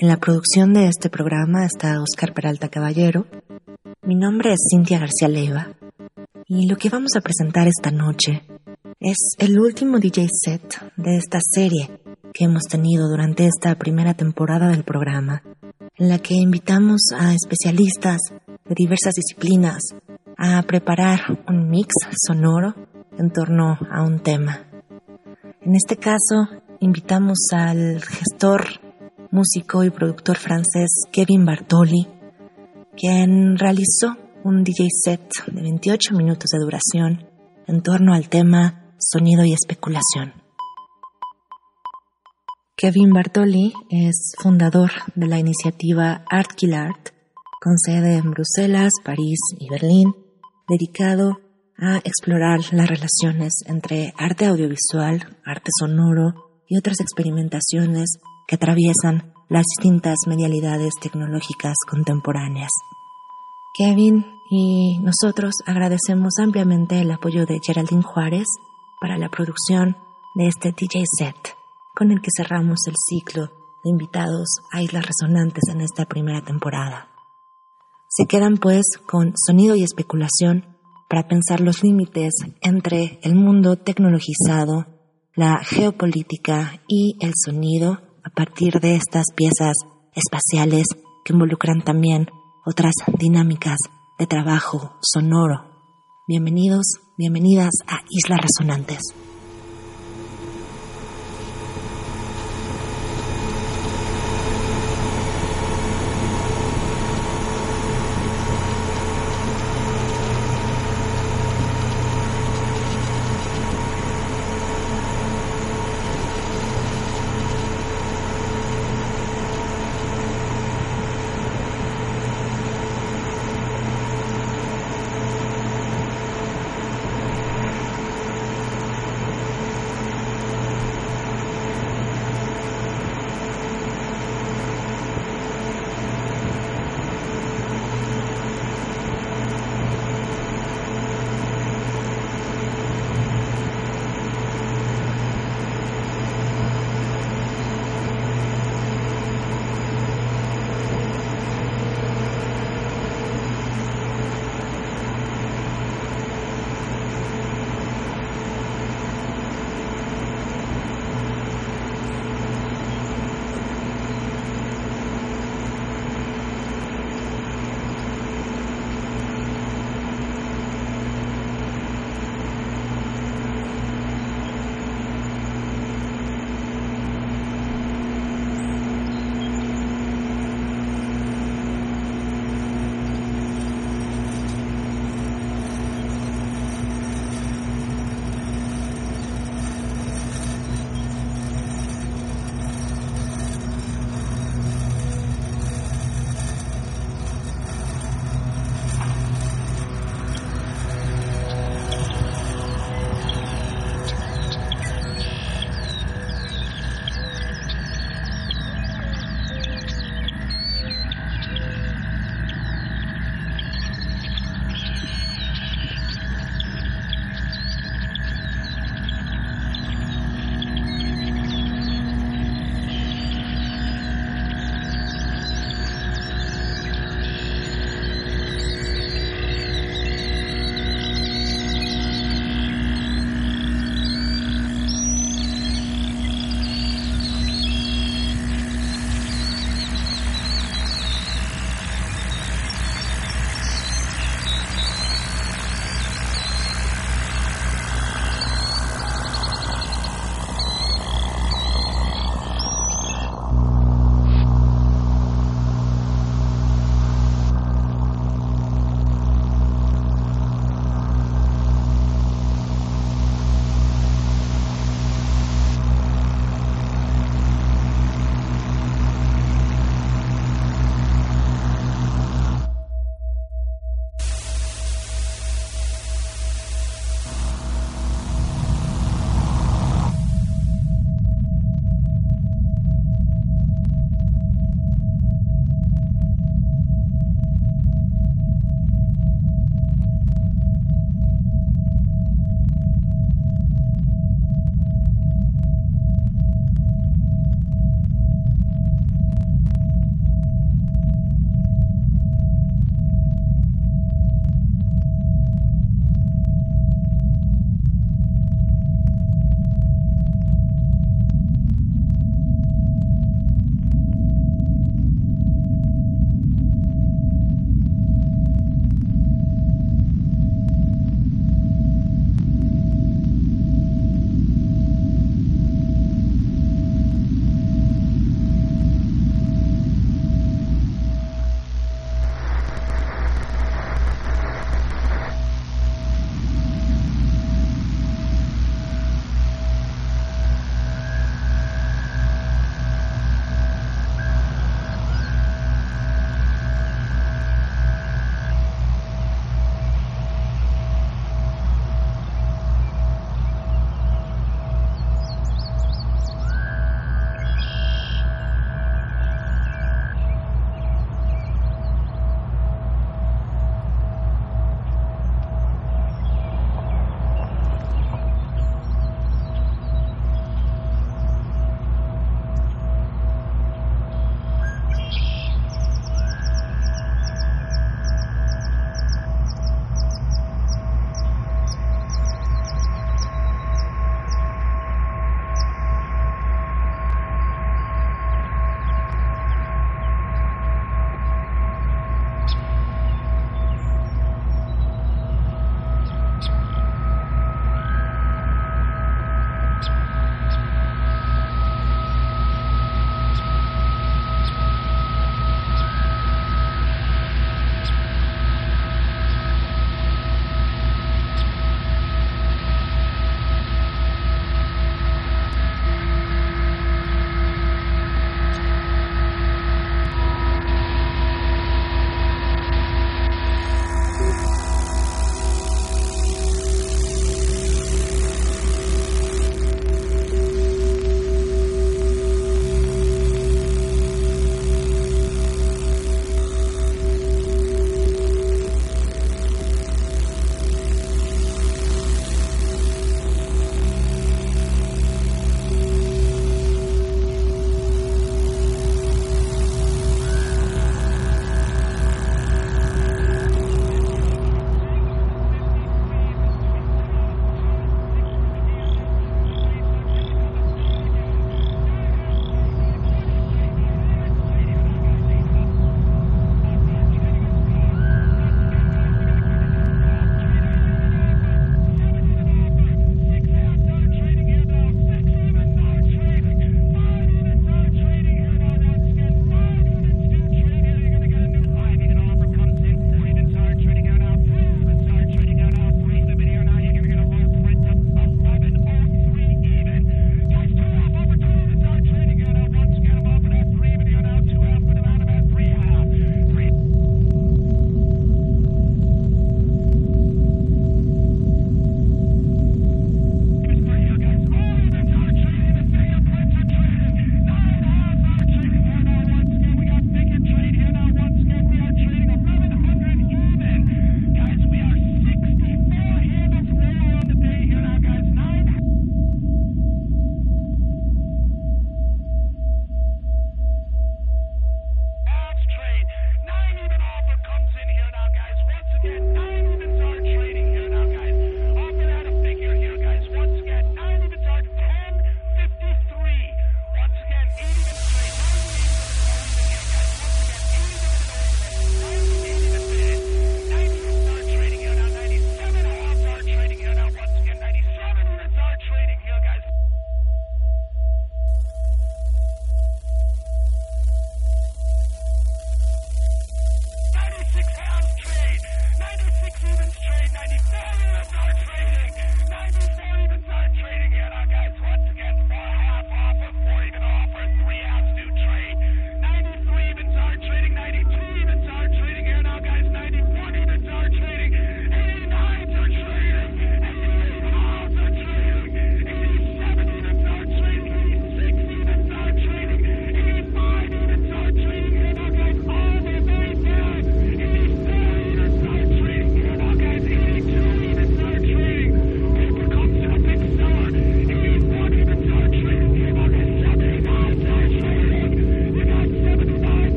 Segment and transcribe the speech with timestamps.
[0.00, 3.26] En la producción de este programa está Oscar Peralta Caballero.
[4.00, 5.74] Mi nombre es Cintia García Leiva
[6.46, 8.42] y lo que vamos a presentar esta noche
[8.98, 10.62] es el último DJ set
[10.96, 12.00] de esta serie
[12.32, 15.42] que hemos tenido durante esta primera temporada del programa,
[15.98, 19.82] en la que invitamos a especialistas de diversas disciplinas
[20.38, 21.92] a preparar un mix
[22.26, 22.74] sonoro
[23.18, 24.66] en torno a un tema.
[25.60, 26.48] En este caso,
[26.80, 28.79] invitamos al gestor
[29.30, 32.06] músico y productor francés Kevin Bartoli,
[32.96, 37.26] quien realizó un DJ set de 28 minutos de duración
[37.66, 40.34] en torno al tema sonido y especulación.
[42.76, 47.10] Kevin Bartoli es fundador de la iniciativa Art Kill Art,
[47.60, 50.14] con sede en Bruselas, París y Berlín,
[50.66, 51.40] dedicado
[51.76, 59.64] a explorar las relaciones entre arte audiovisual, arte sonoro y otras experimentaciones que atraviesan las
[59.76, 62.70] distintas medialidades tecnológicas contemporáneas.
[63.74, 68.46] Kevin y nosotros agradecemos ampliamente el apoyo de Geraldine Juárez
[69.00, 69.96] para la producción
[70.34, 71.56] de este DJ set,
[71.94, 73.46] con el que cerramos el ciclo
[73.84, 77.08] de invitados a Islas Resonantes en esta primera temporada.
[78.08, 80.76] Se quedan pues con sonido y especulación
[81.08, 84.86] para pensar los límites entre el mundo tecnologizado,
[85.34, 89.74] la geopolítica y el sonido a partir de estas piezas
[90.14, 90.86] espaciales
[91.24, 92.28] que involucran también
[92.64, 93.78] otras dinámicas
[94.18, 95.64] de trabajo sonoro.
[96.26, 96.84] Bienvenidos,
[97.16, 99.00] bienvenidas a Islas Resonantes.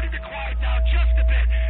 [0.00, 1.69] Starting to quiet down just a bit.